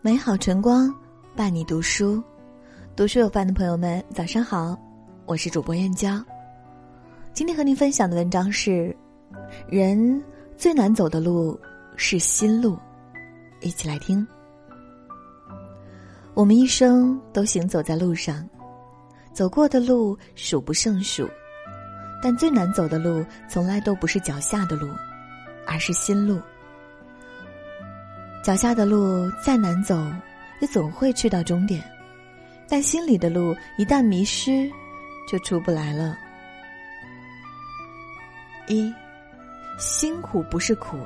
[0.00, 0.94] 美好晨光
[1.34, 2.22] 伴你读书，
[2.94, 4.78] 读书有范的朋友们，早上好，
[5.26, 6.24] 我是主播燕娇。
[7.32, 8.96] 今天和您分享的文章是：
[9.68, 10.22] 人
[10.56, 11.58] 最难走的路
[11.96, 12.78] 是心路，
[13.60, 14.24] 一起来听。
[16.32, 18.48] 我们一生都行走在路上，
[19.32, 21.28] 走过的路数不胜数，
[22.22, 24.88] 但最难走的路从来都不是脚下的路，
[25.66, 26.40] 而是心路。
[28.48, 30.10] 脚下的路再难走，
[30.60, 31.82] 也总会去到终点；
[32.66, 34.66] 但心里的路一旦迷失，
[35.30, 36.16] 就出不来了。
[38.66, 38.90] 一，
[39.78, 40.96] 辛苦不是苦，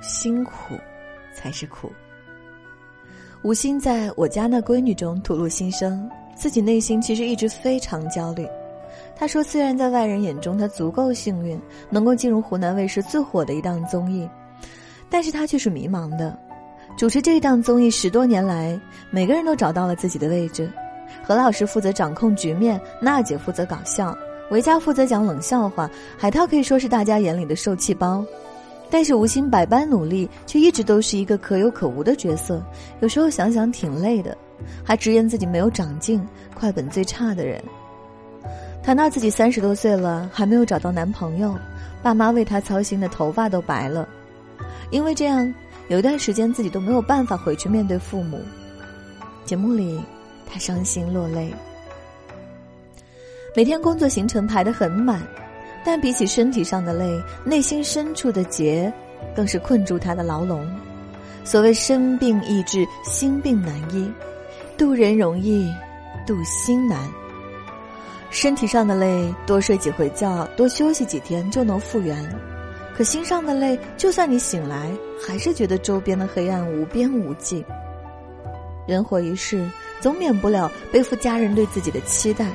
[0.00, 0.76] 辛苦
[1.32, 1.88] 才是苦。
[3.42, 8.44] 吴昕在我家那闺女中吐露心声，自己内心其实一直非常焦虑。
[9.14, 11.56] 她说：“虽然在外人眼中她足够幸运，
[11.88, 14.28] 能够进入湖南卫视最火的一档综艺，
[15.08, 16.36] 但是她却是迷茫的。”
[16.96, 18.78] 主持这一档综艺十多年来，
[19.10, 20.70] 每个人都找到了自己的位置。
[21.24, 24.16] 何老师负责掌控局面，娜姐负责搞笑，
[24.50, 28.24] 维嘉负责讲冷笑话，海涛可以说是大家眼里的受气包。
[28.88, 32.62] 但是吴昕百般努力，却一直都是一个可有可无的角色。
[33.00, 34.36] 有时候想想挺累的，
[34.84, 37.60] 还直言自己没有长进，快本最差的人。
[38.82, 41.56] 谈到自己三十多岁了还没有找到男朋友，
[42.02, 44.06] 爸妈为他操心的头发都白了，
[44.90, 45.52] 因为这样。
[45.92, 48.40] 有一段时间，自己都没有办法回去面对父母。
[49.44, 50.00] 节目里，
[50.50, 51.52] 他伤心落泪。
[53.54, 55.20] 每天工作行程排得很满，
[55.84, 58.90] 但比起身体上的累，内心深处的结，
[59.36, 60.66] 更是困住他的牢笼。
[61.44, 64.10] 所谓生病易治，心病难医。
[64.78, 65.70] 渡人容易，
[66.26, 67.06] 渡心难。
[68.30, 72.16] 身体上的累，多睡几回觉，多休息几天就能复原。
[72.96, 74.90] 可心上的泪，就算你醒来，
[75.26, 77.64] 还是觉得周边的黑暗无边无际。
[78.86, 79.66] 人活一世，
[80.00, 82.48] 总免不了背负家人对自己的期待，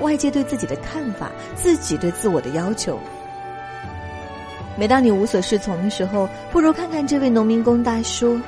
[0.00, 2.98] 外界对自己的看法，自己对自我的要求。
[4.76, 8.40] 每当你无所适从的时候，不如看看这位农民工大叔。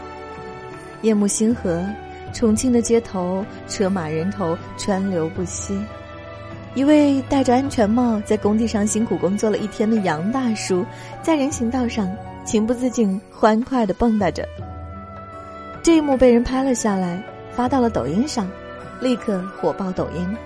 [1.02, 1.84] 夜幕星河，
[2.32, 5.78] 重庆的街头车马人头，川流不息。
[6.76, 10.84] 一位戴着安全帽在工地上辛苦工作了一天的杨大叔，
[11.22, 12.06] 在人行道上
[12.44, 14.46] 情不自禁欢快的蹦跶着。
[15.82, 17.18] 这一幕被人拍了下来，
[17.50, 18.46] 发到了抖音上，
[19.00, 20.36] 立刻火爆抖音。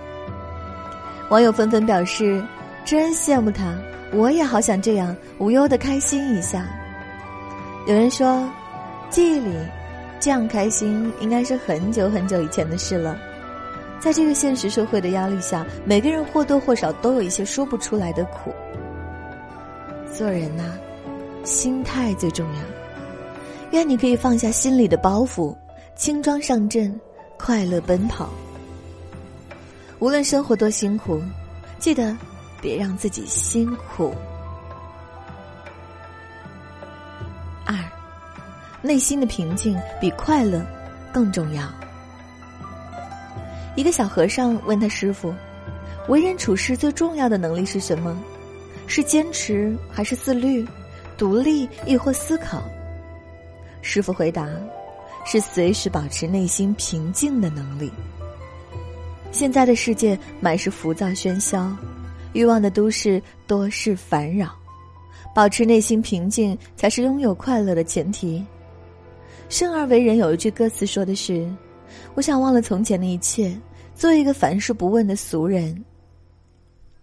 [1.31, 2.41] 网友纷纷表示
[2.87, 3.77] ：“真羡慕他，
[4.13, 6.65] 我也好想这样无忧的开心一下。”
[7.89, 8.49] 有人说
[9.11, 9.53] ：“记忆里，
[10.21, 13.19] 这样开心应该是很久很久以前的事了。”
[14.01, 18.51] 在这个现实社会的压力下，每个人或多或少都有一些说不出来的苦。
[20.11, 20.65] 做人呐，
[21.45, 22.61] 心态最重要。
[23.73, 25.55] 愿你可以放下心里的包袱，
[25.95, 26.99] 轻装上阵，
[27.39, 28.31] 快乐奔跑。
[29.99, 31.23] 无论生活多辛苦，
[31.79, 32.17] 记得
[32.61, 34.15] 别让自己辛苦。
[37.67, 37.77] 二，
[38.81, 40.65] 内心的平静比快乐
[41.13, 41.63] 更重要。
[43.81, 45.35] 一个小和尚问他师傅
[46.09, 48.15] ：“为人处事最重要的能力是什么？
[48.87, 50.67] 是坚持还是自律？
[51.17, 52.63] 独立亦或思考？”
[53.81, 54.47] 师傅回答
[55.25, 57.91] ：“是随时保持内心平静的能力。”
[59.33, 61.75] 现在的世界满是浮躁喧嚣，
[62.35, 64.55] 欲望的都市多是烦扰，
[65.35, 68.45] 保持内心平静才是拥有快乐的前提。
[69.49, 71.51] 生而为人，有一句歌词说的是。
[72.15, 73.53] 我想忘了从前的一切，
[74.01, 75.85] 做一个凡事不问的俗人。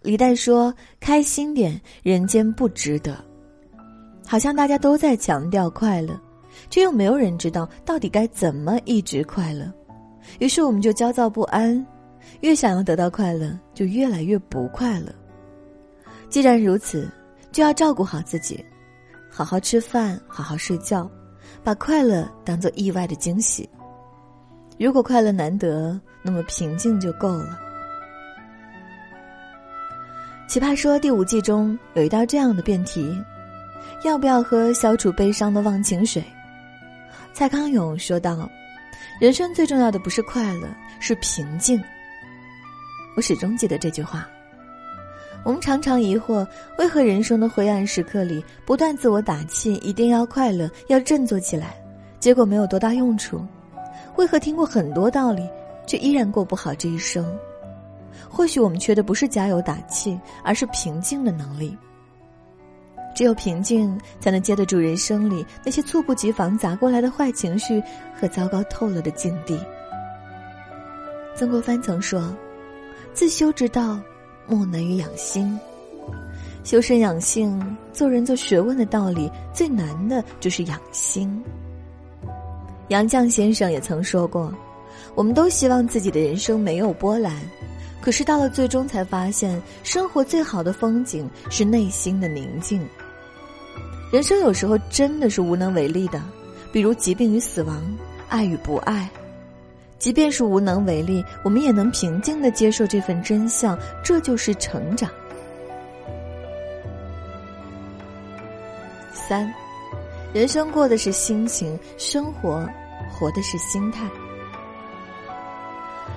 [0.02, 3.24] 李诞说：“开心点，人间不值得。”
[4.26, 6.20] 好像大家都在强调快乐，
[6.68, 9.72] 却又没有人知道到底该怎么一直快乐。
[10.40, 11.86] 于是我们就焦躁不安，
[12.40, 15.14] 越想要得到快乐，就越来越不快乐。
[16.28, 17.08] 既然如此，
[17.52, 18.64] 就要照顾好自己，
[19.30, 21.08] 好好吃饭，好好睡觉，
[21.62, 23.70] 把快乐当做意外的惊喜。
[24.78, 27.58] 如果快乐难得，那么平静就够了。
[30.46, 33.20] 奇葩说第五季中有一道这样的辩题：
[34.04, 36.24] 要不要喝消除悲伤的忘情水？
[37.32, 38.48] 蔡康永说道
[39.20, 40.68] ：“人生最重要的不是快乐，
[41.00, 41.82] 是平静。”
[43.16, 44.28] 我始终记得这句话。
[45.44, 46.46] 我们常常疑惑，
[46.78, 51.74] 为何人生的灰暗时刻里不断自我打气，一定要快乐，要振作起来，
[52.20, 53.44] 结果没有多大用处。
[54.18, 55.48] 为何听过很多道理，
[55.86, 57.24] 却依然过不好这一生？
[58.28, 61.78] 或许我们缺的不是加油打气，而是平静的能力。
[63.14, 67.80] 只有平静，才能接得住人生里那些猝不及防砸过来的坏情绪
[68.20, 69.56] 和糟糕透了的境地。
[71.36, 72.36] 曾国藩曾说
[73.14, 74.00] ：“自修之道，
[74.48, 75.56] 莫难于养心。
[76.64, 81.40] 修身养性，做人做学问的道理，最难的就是养心。”
[82.88, 84.52] 杨绛先生也曾说过
[85.14, 87.34] ：“我们都希望自己的人生没有波澜。”
[88.00, 92.80] 可是到了最终，才发现生活最好的风景是内心的宁静。
[94.10, 96.22] 人生有时候真的是无能为力的，
[96.72, 97.82] 比如疾病与死亡，
[98.28, 99.10] 爱与不爱。
[99.98, 105.10] 即便是无能为力，我们也能平静的接受这份真相，这就是成长。
[109.12, 109.52] 三，
[110.34, 112.68] 人生过的是心情，生活
[113.10, 114.06] 活的是心态。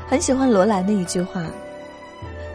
[0.05, 1.45] 很喜欢罗兰的一句话。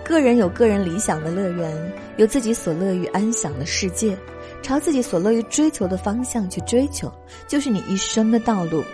[0.05, 4.17] 个人有个人理想的乐园，有自己所乐于安享的世界，
[4.63, 7.11] 朝自己所乐于追求的方向去追求，
[7.49, 8.85] 就是你一生的道路。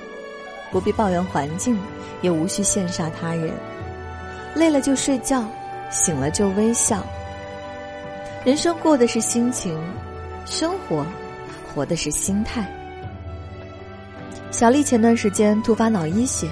[0.71, 1.79] 不必抱怨环境，
[2.23, 3.53] 也无需羡煞他人。
[4.55, 5.45] 累了就睡觉，
[5.91, 7.05] 醒了就微笑。
[8.45, 9.79] 人生过的是心情，
[10.47, 11.05] 生活
[11.75, 12.67] 活的是心态。
[14.51, 16.47] 小丽前段时间突发脑溢血，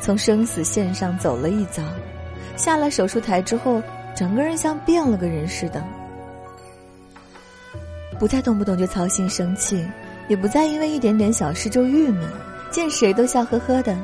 [0.00, 1.82] 从生死线上走了一遭。
[2.56, 3.80] 下了手术台之后，
[4.14, 5.82] 整个人像变了个人似的，
[8.18, 9.82] 不再动不动就操心生气，
[10.28, 12.28] 也不再因为一点点小事就郁闷，
[12.70, 13.96] 见谁都笑呵呵的，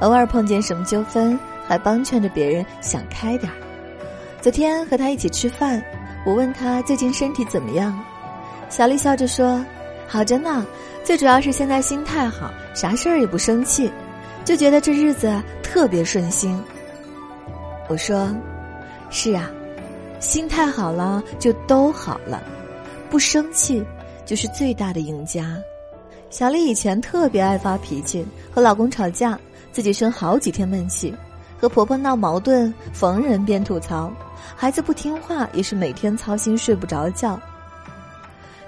[0.00, 1.38] 偶尔碰见什么纠纷，
[1.68, 3.54] 还帮劝着别人想开点儿。
[4.40, 5.80] 昨天和他一起吃饭，
[6.24, 7.96] 我问他最近身体怎么样，
[8.68, 9.64] 小丽笑着说
[10.12, 10.66] ：“好着呢，
[11.04, 13.88] 最主要是现在心态好，啥事儿也不生气，
[14.44, 16.60] 就觉得这日子特别顺心。”
[17.88, 18.28] 我说
[19.08, 19.48] ：“是啊，
[20.18, 22.42] 心态好了就都好了，
[23.08, 23.86] 不生气
[24.26, 25.56] 就是最大的赢家。”
[26.28, 29.38] 小丽以前特别爱发脾气，和老公吵架，
[29.70, 31.14] 自己生好几天闷气；
[31.56, 34.10] 和婆婆闹矛盾，逢人便吐槽；
[34.56, 37.40] 孩子不听话，也是每天操心睡不着觉。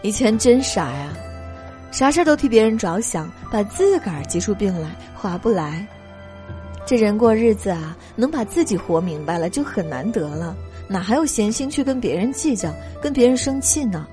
[0.02, 1.08] 以前真傻呀，
[1.92, 5.86] 啥事都替别人着想，把自个儿急出病来，划不来。
[6.86, 10.56] 这人过日子啊，能把自己活明白了就很难得了，
[10.88, 14.06] 哪还有闲心去跟别人计较、跟别人生气呢？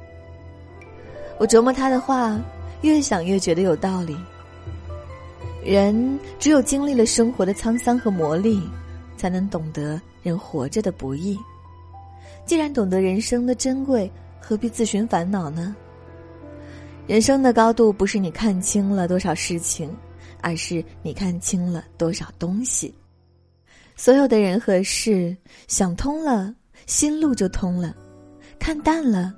[1.40, 2.38] 我琢磨他的话，
[2.82, 4.16] 越想越觉得有道理。
[5.64, 8.62] 人只有经历了生活的沧桑和磨砺，
[9.16, 11.40] 才能懂得人活着的不易。
[12.46, 15.76] 既然懂得人生的珍贵，何必自寻烦恼呢？
[17.10, 19.90] 人生的高度，不是你看清了多少事情。
[20.42, 22.94] 而是你看清了多少东西，
[23.98, 25.36] 所有的人和事
[25.68, 27.90] 想通了，心路就通了；
[28.58, 29.34] 看淡了，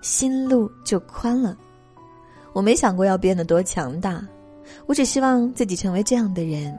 [0.00, 1.58] 心路就宽了。
[2.52, 4.24] 我没想过要变得多强大，
[4.86, 6.72] 我只希望自己成为这样的人：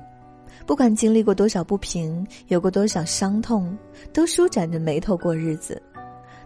[0.65, 3.77] 不管经历过多少不平，有过多少伤痛，
[4.13, 5.81] 都舒展着眉头过日子，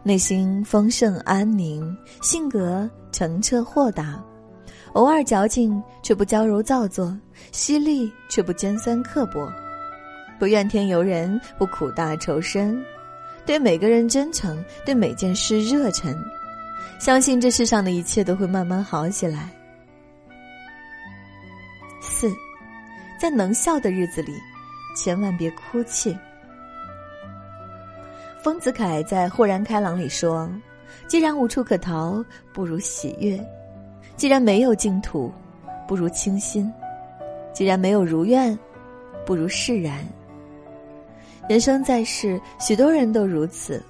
[0.02, 4.24] 内心丰盛安宁，性格澄澈豁达。
[4.94, 7.16] 偶尔矫情，却不娇柔造作；
[7.52, 9.48] 犀利，却不尖酸刻薄；
[10.40, 12.76] 不怨天尤人，不苦大仇深；
[13.46, 16.18] 对每个人真诚，对每件事热忱。
[16.98, 19.50] 相信这世上的一切都会慢慢好起来。
[22.02, 22.32] 四，
[23.20, 24.34] 在能笑的日子里，
[24.96, 26.18] 千万别哭泣。
[28.42, 30.50] 丰子恺在《豁然开朗》里说
[31.08, 33.38] ：“既然无处可逃，不如喜悦。”
[34.16, 35.32] 既然没有净土，
[35.88, 36.70] 不如清心；
[37.54, 38.58] 既然没有如愿，
[39.26, 40.06] 不如释然。
[41.48, 43.82] 人生在世，许多人都如此，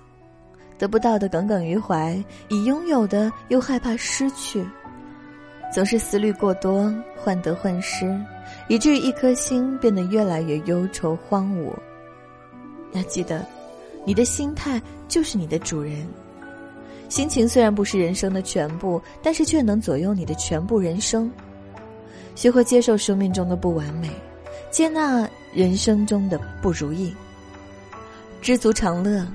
[0.77, 4.63] 得不到的耿耿于怀，已拥有的又害怕失去，
[5.74, 8.20] 总是思虑过多，患得患失，
[8.68, 11.72] 以至于一颗心变得越来越忧愁荒芜。
[12.94, 13.46] 要记得，
[14.06, 16.08] 你的心态就是你的主人。
[17.10, 21.32] 心情虽然不是人生的全部，但是却能左右你的全部人生。
[22.36, 24.10] 学会接受生命中的不完美，
[24.72, 27.13] 接纳人生中的不如意，
[28.41, 29.27] 知足常乐，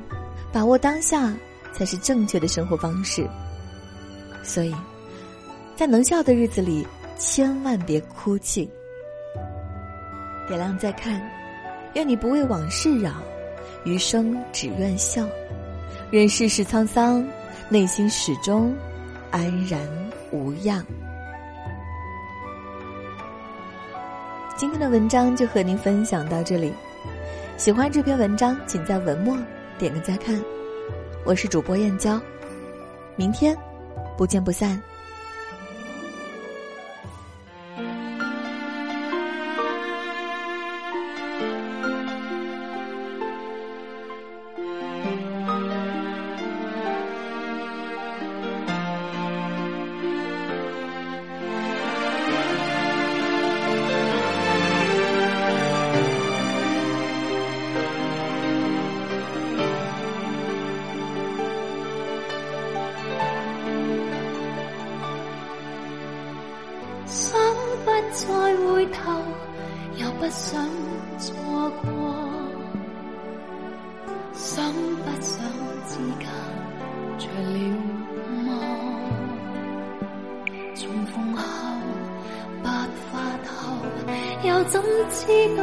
[0.52, 1.34] 把握当下
[1.72, 3.28] 才是正确的生活方式。
[4.42, 4.74] 所以，
[5.76, 6.86] 在能笑的日子里，
[7.18, 8.70] 千万别哭泣。
[10.46, 11.20] 点亮再看，
[11.94, 13.14] 愿你不为往事扰，
[13.84, 15.26] 余生只愿笑，
[16.10, 17.24] 任世事沧桑。
[17.70, 18.74] 内心始终
[19.30, 19.80] 安然
[20.30, 20.84] 无恙。
[24.54, 26.72] 今天的文章就和您分享到这里。
[27.56, 29.36] 喜欢这篇文章，请在文末
[29.78, 30.38] 点个再看。
[31.24, 32.20] 我是主播燕娇，
[33.16, 33.56] 明天
[34.16, 34.80] 不见不散。
[81.14, 81.42] 重逢后，
[82.64, 82.68] 白
[83.12, 83.12] 发
[83.46, 83.76] 后，
[84.42, 85.62] 又怎知道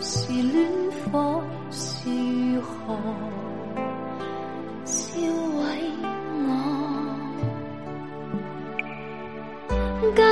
[0.00, 0.68] 是恋
[1.10, 2.10] 火是
[2.60, 2.94] 何
[4.84, 5.60] 烧毁
[6.44, 6.46] 我？
[10.14, 10.22] 假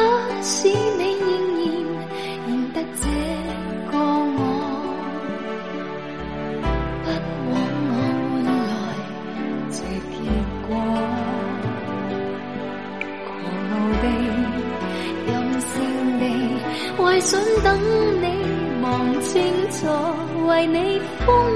[0.42, 0.68] 使
[17.62, 17.78] 等
[18.22, 18.26] 你
[18.82, 19.86] 望清楚，
[20.46, 21.49] 为你疯